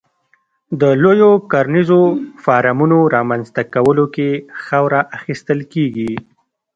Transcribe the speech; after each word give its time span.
د 0.81 0.83
لویو 1.03 1.29
کرنیزو 1.51 2.01
فارمونو 2.43 2.97
رامنځته 3.15 3.61
کولو 3.73 4.05
کې 4.15 4.29
خاوره 4.63 5.01
اخیستل 5.17 5.59
کېږي. 5.73 6.11